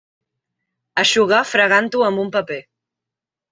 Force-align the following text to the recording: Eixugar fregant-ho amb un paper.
Eixugar 1.03 1.43
fregant-ho 1.51 2.03
amb 2.09 2.25
un 2.25 2.35
paper. 2.39 2.61